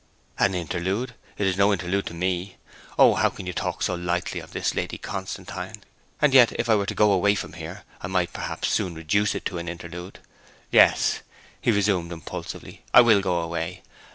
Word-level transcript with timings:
'An 0.39 0.55
interlude! 0.55 1.13
It 1.37 1.45
is 1.45 1.57
no 1.59 1.71
interlude 1.71 2.07
to 2.07 2.15
me. 2.15 2.57
O 2.97 3.13
how 3.13 3.29
can 3.29 3.45
you 3.45 3.53
talk 3.53 3.83
so 3.83 3.93
lightly 3.93 4.39
of 4.39 4.49
this, 4.49 4.73
Lady 4.73 4.97
Constantine? 4.97 5.83
And 6.19 6.33
yet, 6.33 6.51
if 6.53 6.67
I 6.67 6.73
were 6.75 6.87
to 6.87 6.95
go 6.95 7.11
away 7.11 7.35
from 7.35 7.53
here, 7.53 7.83
I 8.01 8.07
might, 8.07 8.33
perhaps, 8.33 8.69
soon 8.69 8.95
reduce 8.95 9.35
it 9.35 9.45
to 9.45 9.59
an 9.59 9.69
interlude! 9.69 10.17
Yes,' 10.71 11.19
he 11.61 11.69
resumed 11.71 12.11
impulsively, 12.11 12.81
'I 12.95 13.01
will 13.01 13.21
go 13.21 13.41
away. 13.41 13.83